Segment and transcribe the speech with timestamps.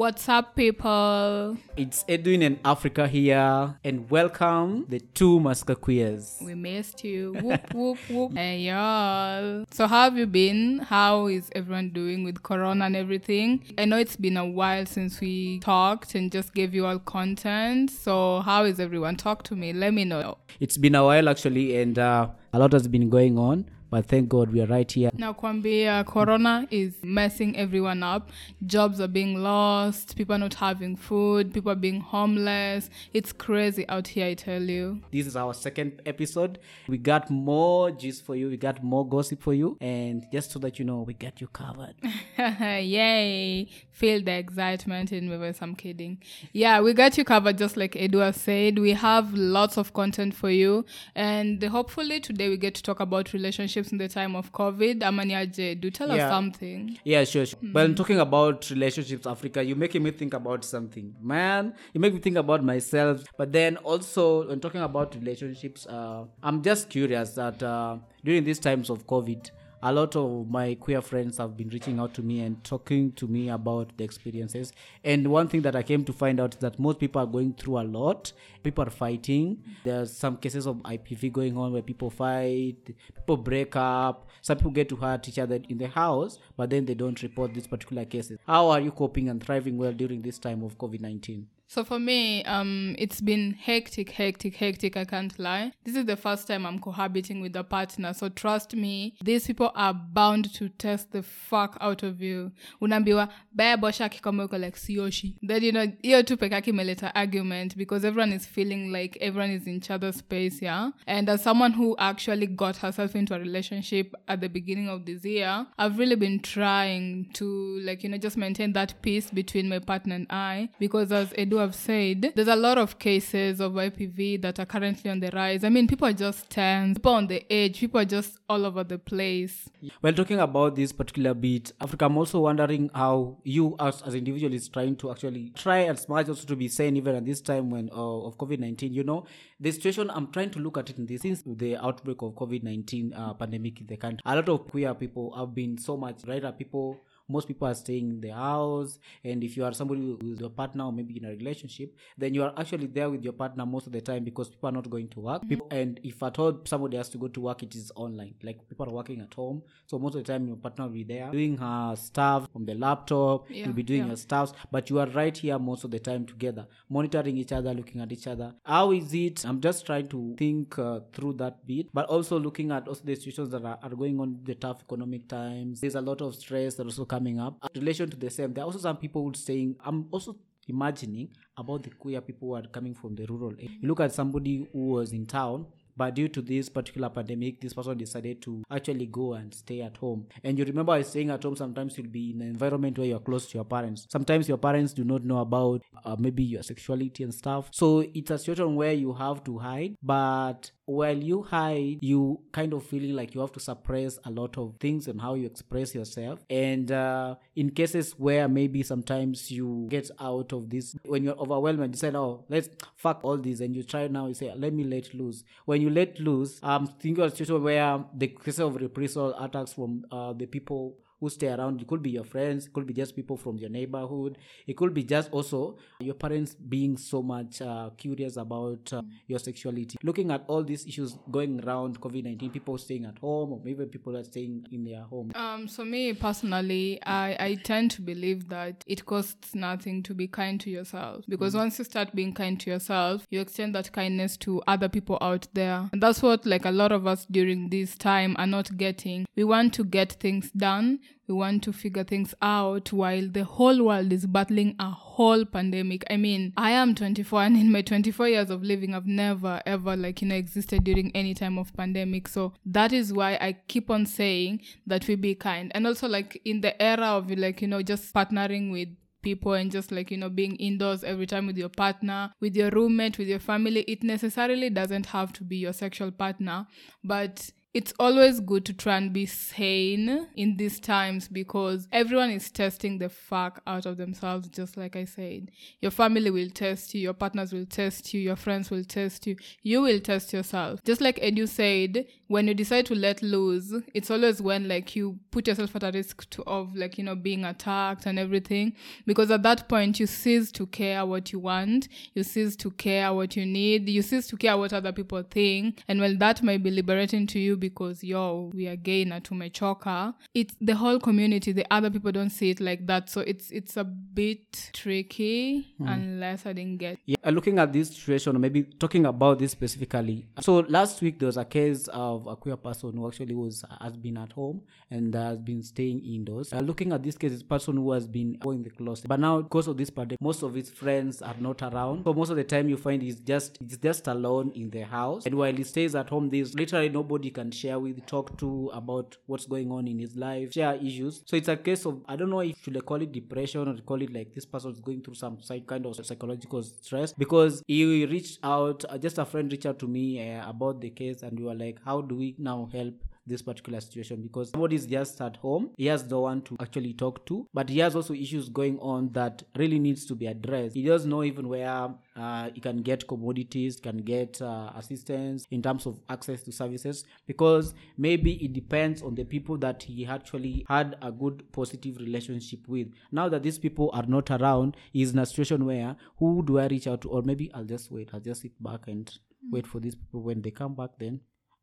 [0.00, 1.58] What's up, people?
[1.76, 6.38] It's Edwin and Africa here, and welcome the two Maska Queers.
[6.40, 7.34] We missed you.
[7.42, 8.32] whoop, whoop, whoop.
[8.34, 9.66] Hey, y'all.
[9.70, 10.78] So, how have you been?
[10.78, 13.62] How is everyone doing with Corona and everything?
[13.76, 17.90] I know it's been a while since we talked and just gave you all content.
[17.90, 19.16] So, how is everyone?
[19.16, 19.74] Talk to me.
[19.74, 20.38] Let me know.
[20.60, 23.66] It's been a while actually, and uh, a lot has been going on.
[23.90, 25.10] But thank God we are right here.
[25.14, 28.30] Now, Kwambia, Corona is messing everyone up.
[28.64, 30.16] Jobs are being lost.
[30.16, 31.52] People are not having food.
[31.52, 32.88] People are being homeless.
[33.12, 35.00] It's crazy out here, I tell you.
[35.12, 36.60] This is our second episode.
[36.86, 38.48] We got more gist for you.
[38.48, 39.76] We got more gossip for you.
[39.80, 41.94] And just so that you know, we got you covered.
[42.38, 43.66] Yay.
[43.90, 45.58] Feel the excitement in me voice.
[45.60, 46.22] I'm kidding.
[46.52, 48.78] Yeah, we got you covered just like Edward said.
[48.78, 50.84] We have lots of content for you.
[51.16, 55.00] And hopefully today we get to talk about relationships in the time of COVID.
[55.00, 56.26] Amaniaje, do tell Yeah.
[56.26, 56.98] us something.
[57.04, 57.46] Yeah, sure.
[57.46, 57.58] sure.
[57.62, 61.14] But talking about relationships, Africa, you're making me think about something.
[61.20, 63.24] Man, you make me think about myself.
[63.36, 68.58] But then also, when talking about relationships, uh, I'm just curious that uh, during these
[68.58, 69.50] times of COVID,
[69.82, 73.26] a lot of my queer friends have been reaching out to me and talking to
[73.26, 74.72] me about the experiences.
[75.04, 77.54] And one thing that I came to find out is that most people are going
[77.54, 78.32] through a lot.
[78.62, 79.62] People are fighting.
[79.84, 82.76] There's some cases of IPV going on where people fight,
[83.14, 86.84] people break up, some people get to hurt each other in the house, but then
[86.84, 88.38] they don't report these particular cases.
[88.46, 91.46] How are you coping and thriving well during this time of COVID 19?
[91.70, 94.96] So for me, um, it's been hectic, hectic, hectic.
[94.96, 95.72] I can't lie.
[95.84, 98.12] This is the first time I'm cohabiting with a partner.
[98.12, 102.50] So trust me, these people are bound to test the fuck out of you.
[102.82, 105.36] Unaambiwa baya bosha kikoma uko like sioshi.
[105.42, 109.64] Then you know hiyo tu peke yake argument because everyone is feeling like everyone is
[109.68, 110.90] in each other's space, yeah.
[111.06, 115.24] And as someone who actually got herself into a relationship at the beginning of this
[115.24, 119.78] year, I've really been trying to like you know just maintain that peace between my
[119.78, 124.42] partner and I because as Edu have said, there's a lot of cases of IPV
[124.42, 125.64] that are currently on the rise.
[125.64, 128.84] I mean, people are just tense, people on the edge, people are just all over
[128.84, 129.68] the place.
[130.02, 134.52] Well, talking about this particular bit, Africa, I'm also wondering how you, as as individual,
[134.52, 137.70] is trying to actually try as much also to be sane even at this time
[137.70, 138.92] when uh, of COVID nineteen.
[138.92, 139.26] You know,
[139.58, 140.10] the situation.
[140.10, 143.34] I'm trying to look at it in this since the outbreak of COVID nineteen uh,
[143.34, 144.20] pandemic in the country.
[144.24, 146.40] A lot of queer people have been so much right.
[146.58, 147.00] People
[147.30, 150.84] most people are staying in the house and if you are somebody with your partner
[150.84, 153.92] or maybe in a relationship then you are actually there with your partner most of
[153.92, 155.48] the time because people are not going to work.
[155.48, 158.34] People, and if at all somebody has to go to work it is online.
[158.42, 159.62] Like people are working at home.
[159.86, 162.74] So most of the time your partner will be there doing her stuff on the
[162.74, 163.50] laptop.
[163.50, 164.08] Yeah, you'll be doing yeah.
[164.08, 167.72] your stuff but you are right here most of the time together monitoring each other
[167.74, 168.54] looking at each other.
[168.64, 169.44] How is it?
[169.44, 173.14] I'm just trying to think uh, through that bit but also looking at also the
[173.14, 175.80] situations that are, are going on the tough economic times.
[175.80, 178.64] There's a lot of stress that also coming up in relation to the same there
[178.64, 180.34] are also some people saying i'm also
[180.68, 184.66] imagining about the queer people who are coming from the rural you look at somebody
[184.72, 185.66] who was in town
[186.00, 189.98] but due to this particular pandemic, this person decided to actually go and stay at
[189.98, 190.28] home.
[190.42, 191.56] And you remember, I staying at home.
[191.56, 194.06] Sometimes you'll be in an environment where you're close to your parents.
[194.10, 197.68] Sometimes your parents do not know about uh, maybe your sexuality and stuff.
[197.72, 199.96] So it's a situation where you have to hide.
[200.02, 204.58] But while you hide, you kind of feeling like you have to suppress a lot
[204.58, 206.40] of things and how you express yourself.
[206.50, 211.80] And uh, in cases where maybe sometimes you get out of this, when you're overwhelmed
[211.80, 214.72] and you say, "Oh, let's fuck all this," and you try now, you say, "Let
[214.72, 218.60] me let loose." When you let loose, I'm thinking of a situation where the cases
[218.60, 221.80] of reprisal attacks from uh, the people who stay around.
[221.80, 224.94] It could be your friends, it could be just people from your neighborhood, it could
[224.94, 229.98] be just also your parents being so much uh, curious about uh, your sexuality.
[230.02, 233.84] Looking at all these issues going around COVID 19, people staying at home, or maybe
[233.86, 235.32] people are staying in their home.
[235.34, 240.26] Um, so me personally, I, I tend to believe that it costs nothing to be
[240.26, 244.36] kind to yourself because once you start being kind to yourself, you extend that kindness
[244.38, 247.96] to other people out there, and that's what like a lot of us during this
[247.96, 249.26] time are not getting.
[249.36, 251.00] We want to get things done.
[251.26, 256.04] We want to figure things out while the whole world is battling a whole pandemic.
[256.10, 259.96] I mean, I am 24 and in my 24 years of living, I've never ever
[259.96, 262.26] like, you know, existed during any time of pandemic.
[262.26, 265.70] So that is why I keep on saying that we be kind.
[265.74, 268.88] And also like in the era of like, you know, just partnering with
[269.22, 272.70] people and just like you know being indoors every time with your partner with your
[272.70, 276.66] roommate with your family it necessarily doesn't have to be your sexual partner
[277.04, 282.50] but it's always good to try and be sane in these times because everyone is
[282.50, 285.52] testing the fuck out of themselves, just like I said.
[285.80, 289.36] Your family will test you, your partners will test you, your friends will test you,
[289.62, 290.82] you will test yourself.
[290.82, 295.20] Just like Edu said, when you decide to let loose, it's always when like you
[295.30, 298.72] put yourself at a risk to, of like, you know, being attacked and everything.
[299.06, 303.12] Because at that point you cease to care what you want, you cease to care
[303.14, 305.84] what you need, you cease to care what other people think.
[305.86, 310.14] And while that might be liberating to you because yo, we are gay na tumechoka,
[310.34, 313.08] it's the whole community, the other people don't see it like that.
[313.10, 317.88] So it's it's a bit tricky unless I didn't get Yeah, uh, looking at this
[317.88, 320.26] situation, maybe talking about this specifically.
[320.40, 323.96] So last week there was a case of a queer person who actually was has
[323.96, 326.52] been at home and has been staying indoors.
[326.52, 329.42] Uh, looking at this case, this person who has been going the closet, but now
[329.42, 332.04] because of this pandemic, most of his friends are not around.
[332.04, 335.26] So most of the time, you find he's just he's just alone in the house,
[335.26, 339.16] and while he stays at home, there's literally nobody can share with, talk to about
[339.26, 341.22] what's going on in his life, share issues.
[341.26, 343.76] So it's a case of I don't know if should I call it depression or
[343.82, 347.62] call it like this person is going through some psych kind of psychological stress because
[347.66, 351.22] he reached out, uh, just a friend reached out to me uh, about the case,
[351.22, 352.94] and we were like, how do we now help?
[353.26, 355.70] This particular situation because somebody's just at home.
[355.76, 359.12] He has no one to actually talk to but he has also issues going on
[359.12, 360.74] that really needs to be addressed.
[360.74, 365.62] He doesn't know even where uh, he can get commodities can get uh, assistance in
[365.62, 370.64] terms of access to services because maybe it depends on the people that he actually
[370.68, 372.88] had a good positive relationship with.
[373.12, 376.66] Now that these people are not around he's in a situation where who do i
[376.66, 377.10] reach out to?
[377.10, 378.10] Or maybe i'll just wait.
[378.12, 379.10] I'll just sit back and
[379.50, 381.20] wait for these people when they come back then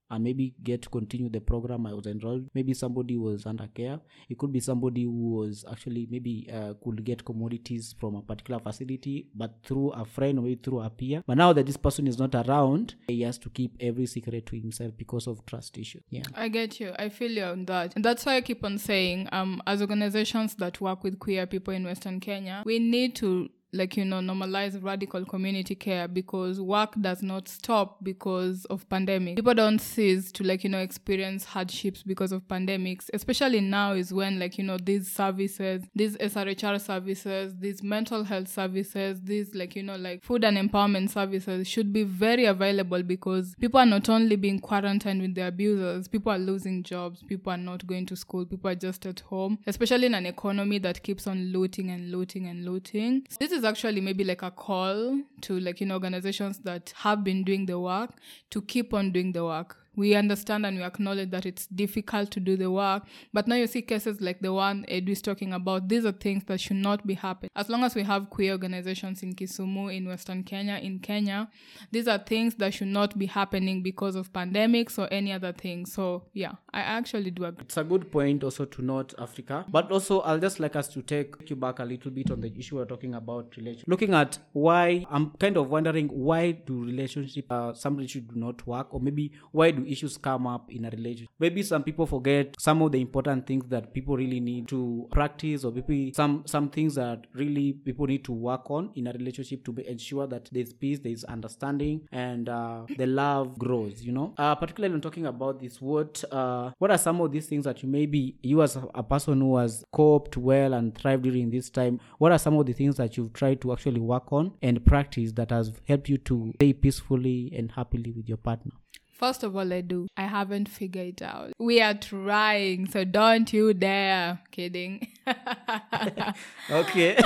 [0.09, 2.50] and maybe get to continue the program I was enrolled.
[2.54, 4.00] Maybe somebody was under care.
[4.30, 8.59] It could be somebody who was actually maybe uh, could get commodities from a particular
[8.59, 11.24] facility, but through a friend or maybe through a peer.
[11.25, 14.59] But now that this person is not around, he has to keep every secret to
[14.59, 16.00] himself because of trust issue.
[16.10, 16.24] Yeah.
[16.36, 16.94] I get you.
[16.98, 17.94] I feel you on that.
[17.95, 21.74] And that's why I keep on saying, um, as organizations that work with queer people
[21.74, 26.93] in Western Kenya, we need to like you know normalize radical community care because work
[27.01, 29.35] does not stop because of pandemic.
[29.35, 34.13] People don't cease to like you know experience hardships because of pandemics especially now is
[34.13, 39.75] when like you know these services these srhr services these mental health services these like
[39.75, 44.07] you know like food and empowerment services should be very available because people are not
[44.09, 48.15] only being quarantined with their abusers people are losing jobs people are not going to
[48.15, 52.11] school people are just at home especially in an economy that keeps on looting and
[52.11, 53.25] looting and looting.
[53.39, 57.44] This is actually maybe like a call to like you know organizations that have been
[57.44, 58.12] doing the work
[58.51, 62.39] to keep on doing the work we understand and we acknowledge that it's difficult to
[62.39, 63.03] do the work
[63.33, 66.44] but now you see cases like the one edu is talking about these are things
[66.45, 70.07] that should not be happening as long as we have queer organizations in kisumu in
[70.07, 71.49] western kenya in kenya
[71.91, 75.85] these are things that should not be happening because of pandemics or any other thing
[75.85, 79.91] so yeah i actually do agree It's a good point also to note Africa, but
[79.91, 82.75] also I'll just like us to take you back a little bit on the issue
[82.77, 83.83] we're talking about relation.
[83.88, 88.65] Looking at why I'm kind of wondering why do relationship uh, some relationship do not
[88.67, 91.30] work, or maybe why do issues come up in a relationship?
[91.39, 95.63] Maybe some people forget some of the important things that people really need to practice,
[95.63, 99.63] or maybe some some things that really people need to work on in a relationship
[99.66, 104.04] to be, ensure that there's peace, there's understanding, and uh, the love grows.
[104.04, 107.48] You know, uh, particularly when talking about this, what uh, what are some of these
[107.48, 111.24] things that you maybe you as a, a person who has coped well and thrived
[111.24, 112.00] during this time?
[112.18, 115.31] What are some of the things that you've tried to actually work on and practice
[115.34, 118.72] that has helped you to stay peacefully and happily with your partner?
[119.17, 120.07] First of all, I do.
[120.15, 121.51] I haven't figured it out.
[121.57, 124.39] We are trying, so don't you dare.
[124.51, 125.07] Kidding.
[126.69, 127.15] Okay.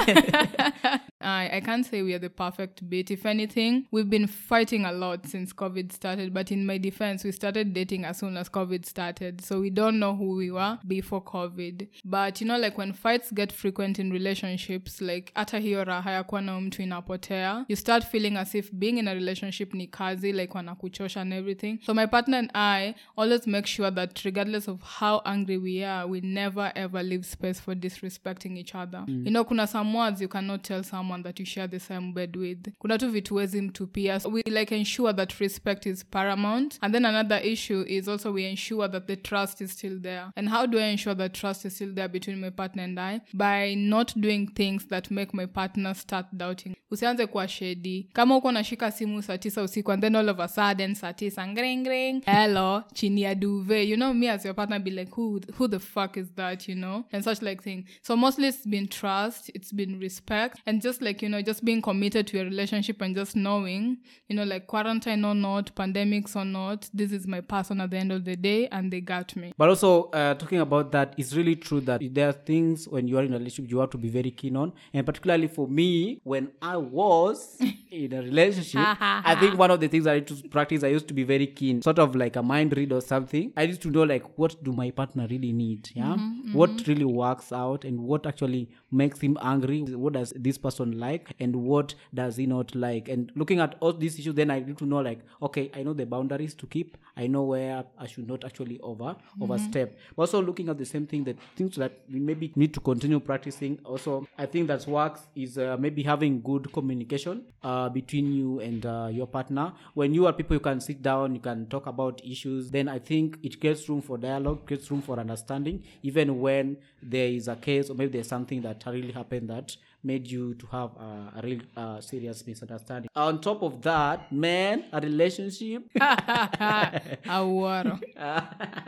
[1.21, 3.11] I, I can't say we are the perfect bit.
[3.11, 6.33] If anything, we've been fighting a lot since COVID started.
[6.33, 9.41] But in my defense, we started dating as soon as COVID started.
[9.41, 11.87] So we don't know who we were before COVID.
[12.05, 16.23] But you know, like when fights get frequent in relationships, like hata hiyo raha ya
[16.23, 20.33] kuwa na mtu inapotea, you start feeling as if being in a relationship ni kazi,
[20.33, 21.79] like wanakuchosha and everything.
[21.81, 26.07] So my partner and I always make sure that regardless of how angry we are,
[26.07, 29.03] we never ever leave space for disrespecting each other.
[29.07, 32.35] You know, kuna some words you cannot tell someone that you share the same bed
[32.35, 32.67] with.
[32.81, 34.19] Kuna tu vitu huwezi mtupia.
[34.19, 36.77] So we like ensure that respect is paramount.
[36.81, 40.25] And then another issue is also we ensure that the trust is still there.
[40.35, 43.21] And how do I ensure that trust is still there between my partner and I?
[43.33, 46.75] By not doing things that make my partner start doubting.
[46.91, 50.47] usianze kuwa shedi kama uko nashika simu saa tisa usiku and then all of a
[50.47, 51.47] sudden saa tisa
[51.77, 53.87] ngring ngring hello chini ya duve.
[53.87, 56.75] You know me as your partner be like who, who the fuck is that you
[56.75, 57.05] know?
[57.11, 57.85] And such like thing.
[58.01, 61.81] So mostly it's been trust it's been respect and just like you know just being
[61.81, 63.97] committed to your relationship and just knowing
[64.27, 67.97] you know like quarantine or not pandemics or not this is my person at the
[67.97, 69.53] end of the day and they got me.
[69.57, 73.17] But also, uh, talking about that, it's really true that there are things when you
[73.17, 74.73] are in a relationship you have to be very keen on.
[74.93, 77.57] And particularly for me, when I was
[77.91, 81.07] in a relationship, I think one of the things I need to practice, I used
[81.07, 83.51] to be very keen, sort of like a mind read or something.
[83.57, 86.15] I used to know like what do my partner really need, yeah,
[86.53, 89.81] what really works out, and what actually makes him angry.
[89.81, 93.09] What does this person like, and what does he not like?
[93.09, 95.93] And looking at all these issues, then I need to know like, okay, I know
[95.93, 96.97] the boundaries to keep.
[97.17, 99.97] I know where I should not actually over overstep.
[100.17, 103.79] Also looking at the same thing, that things that we maybe need to continue practicing.
[103.83, 108.85] Also, I think that works is uh, maybe having good communication uh, between you and
[108.85, 109.73] uh, your partner.
[109.93, 112.71] When you are people, you can sit down, you can talk about issues.
[112.71, 117.27] Then I think it creates room for dialogue, creates room for understanding, even when there
[117.27, 120.89] is a case or maybe there's something that really happened that made you to have
[120.99, 123.09] uh, a real uh, serious misunderstanding.
[123.15, 125.83] On top of that, man, a relationship.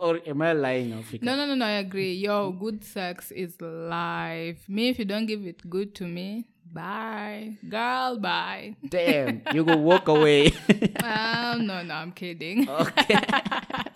[0.00, 1.24] Or am I lying, Africa?
[1.24, 2.14] No, no, no, no, I agree.
[2.14, 4.68] Yo, good sex is life.
[4.68, 7.56] Me, if you don't give it good to me, bye.
[7.68, 8.76] Girl, bye.
[8.88, 10.46] Damn, you go walk away.
[11.02, 12.68] um, no, no, I'm kidding.
[12.68, 13.20] okay.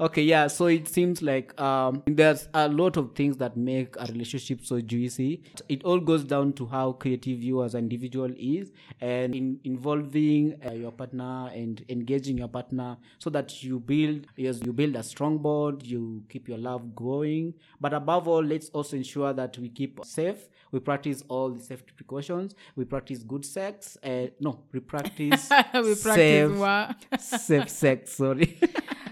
[0.00, 0.46] okay, yeah.
[0.46, 4.80] So it seems like um, there's a lot of things that make a relationship so
[4.80, 5.42] juicy.
[5.68, 10.56] It all goes down to how creative you as an individual is, and in involving
[10.66, 15.02] uh, your partner and engaging your partner, so that you build yes, you build a
[15.02, 15.86] strong bond.
[15.86, 17.54] You keep your love growing.
[17.80, 20.48] but above all, let's also ensure that we keep safe.
[20.72, 22.54] We practice all the safety precautions.
[22.74, 23.96] We practice good sex.
[24.02, 28.12] Uh, no, we practice we practice safe, safe sex.
[28.12, 28.58] Sorry.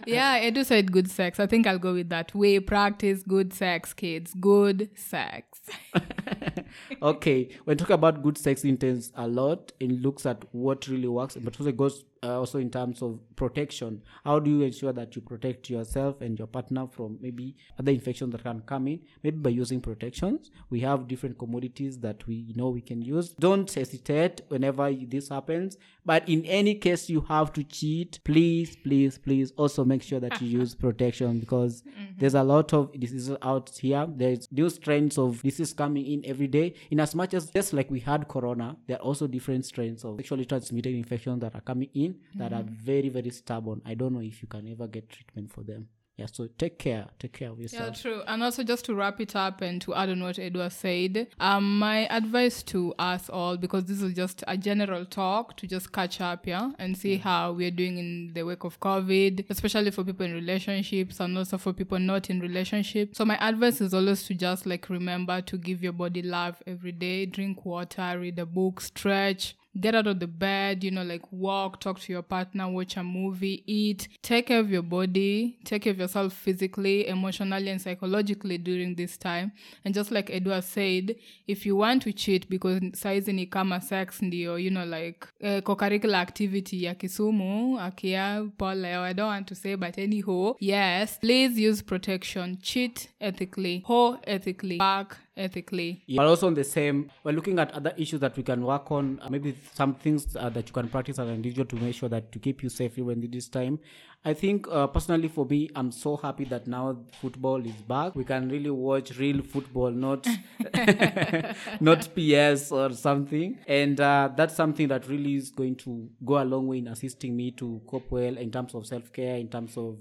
[0.06, 1.38] Yeah, Edu said good sex.
[1.38, 2.34] I think I'll go with that.
[2.34, 4.34] We practice good sex, kids.
[4.34, 5.60] Good sex.
[7.02, 11.36] okay, when talking about good sex, intends a lot and looks at what really works,
[11.36, 14.00] but also goes uh, also in terms of protection.
[14.24, 18.32] How do you ensure that you protect yourself and your partner from maybe other infections
[18.32, 19.00] that can come in?
[19.22, 20.50] Maybe by using protections.
[20.70, 23.30] We have different commodities that we know we can use.
[23.30, 25.76] Don't hesitate whenever this happens.
[26.04, 30.40] But in any case you have to cheat, please, please, please also make sure that
[30.40, 31.82] you use protection because
[32.18, 34.06] there's a lot of diseases out here.
[34.08, 36.61] There's new strains of disease coming in every day.
[36.90, 40.16] In as much as just like we had corona, there are also different strains of
[40.16, 42.70] sexually transmitted infections that are coming in that are mm.
[42.70, 43.80] very, very stubborn.
[43.84, 45.88] I don't know if you can ever get treatment for them.
[46.16, 47.06] Yeah, so take care.
[47.18, 47.96] Take care of yourself.
[47.96, 48.22] Yeah, true.
[48.26, 51.78] And also, just to wrap it up and to add on what Edward said, um,
[51.78, 56.20] my advice to us all, because this is just a general talk to just catch
[56.20, 60.26] up, yeah, and see how we're doing in the wake of COVID, especially for people
[60.26, 63.16] in relationships and also for people not in relationships.
[63.16, 66.92] So my advice is always to just like remember to give your body love every
[66.92, 71.22] day, drink water, read a book, stretch, get out of the bed, you know, like
[71.32, 75.82] walk, talk to your partner, watch a movie, eat, take care of your body, take
[75.82, 79.52] care of yourself physically, emotionally, and psychologically during this time.
[79.84, 84.20] And just like Edward said, if you want to cheat because saizi ni kama sex
[84.20, 89.54] ndio, you know, like uh, co-curricular activity ya Kisumu, akia pole, I don't want to
[89.54, 96.02] say, but anyhow, yes, please use protection, cheat ethically, ho ethically, back ethically.
[96.06, 96.18] Yeah.
[96.18, 99.20] But also on the same, we're looking at other issues that we can work on.
[99.22, 102.08] uh, maybe some things uh, that you can practice as an individual to make sure
[102.08, 103.78] that to keep you safe even this time.
[104.24, 108.14] I think uh, personally for me, I'm so happy that now football is back.
[108.14, 110.28] We can really watch real football, not
[111.80, 113.58] not PS or something.
[113.66, 117.36] And uh, that's something that really is going to go a long way in assisting
[117.36, 119.96] me to cope well in terms of self care, in terms of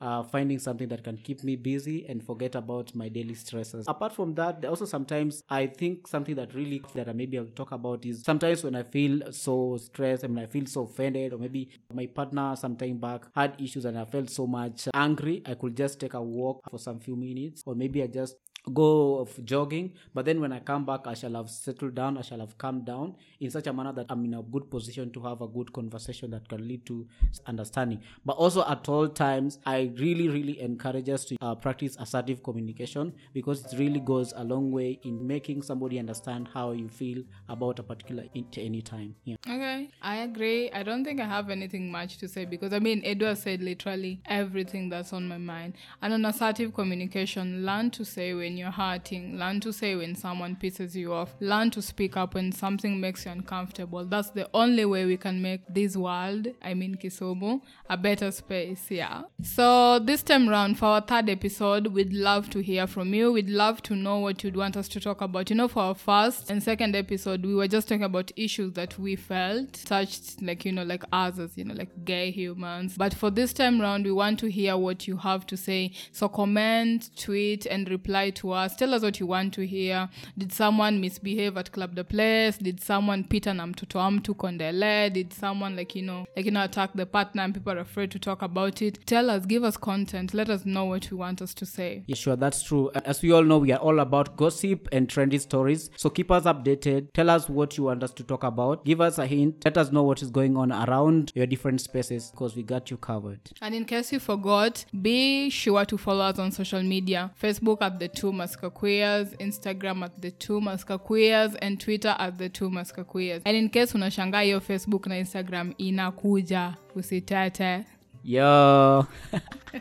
[0.00, 3.84] uh, finding something that can keep me busy and forget about my daily stresses.
[3.88, 7.72] Apart from that, also sometimes I think something that really that I maybe I'll talk
[7.72, 11.38] about is sometimes when I feel so stressed and when I feel so offended, or
[11.38, 15.54] maybe my partner some time back had issues and I felt so much angry, I
[15.54, 18.36] could just take a walk for some few minutes, or maybe I just
[18.74, 22.40] go jogging but then when i come back i shall have settled down i shall
[22.40, 25.40] have calmed down in such a manner that i'm in a good position to have
[25.40, 27.06] a good conversation that can lead to
[27.46, 32.42] understanding but also at all times i really really encourage us to uh, practice assertive
[32.42, 37.22] communication because it really goes a long way in making somebody understand how you feel
[37.48, 40.72] about a particular at any time yeah Okay, I agree.
[40.72, 44.20] I don't think I have anything much to say because I mean, Edward said literally
[44.26, 45.74] everything that's on my mind.
[46.02, 49.38] And on assertive communication, learn to say when you're hurting.
[49.38, 51.34] Learn to say when someone pisses you off.
[51.40, 54.04] Learn to speak up when something makes you uncomfortable.
[54.04, 58.90] That's the only way we can make this world, I mean Kisumu, a better space.
[58.90, 59.22] Yeah.
[59.42, 63.32] So this time round, for our third episode, we'd love to hear from you.
[63.32, 65.50] We'd love to know what you'd want us to talk about.
[65.50, 68.98] You know, for our first and second episode, we were just talking about issues that
[68.98, 72.94] we felt touched, like, you know, like us as, you know, like gay humans.
[72.96, 75.92] But for this time round, we want to hear what you have to say.
[76.12, 78.76] So comment, tweet, and reply to us.
[78.76, 80.08] Tell us what you want to hear.
[80.38, 82.58] Did someone misbehave at Club the Place?
[82.58, 85.10] Did someone pita na mtoto wa mtu kondele?
[85.10, 88.10] Did someone like you know like you know attack the partner and people are afraid
[88.10, 88.98] to talk about it?
[89.06, 90.34] Tell us, give us content.
[90.34, 92.02] Let us know what you want us to say.
[92.06, 92.90] Yeah, sure, that's true.
[93.04, 95.90] As we all know, we are all about gossip and trendy stories.
[95.96, 97.12] So keep us updated.
[97.12, 98.84] Tell us what you want us to talk about.
[98.84, 99.64] Give us a hint.
[99.64, 102.96] Let us know what is going on around your different spaces because we got you
[102.96, 103.40] covered.
[103.60, 107.98] And in case you forgot, be sure to follow us on social media Facebook at
[107.98, 112.70] the two Maska Queers, Instagram at the two Maska Queers, and Twitter at the two
[112.70, 113.42] Maska Queers.
[113.44, 117.84] And in case unashangaa hiyo Facebook na Instagram inakuja, usitete.
[118.24, 119.06] Yo.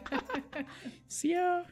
[1.08, 1.66] See ya.